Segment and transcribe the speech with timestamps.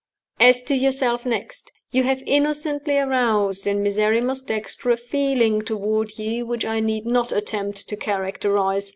[0.39, 1.71] "As to yourself next.
[1.91, 7.31] You have innocently aroused in Miserrimus Dexter a feeling toward you which I need not
[7.31, 8.89] attempt to characterize.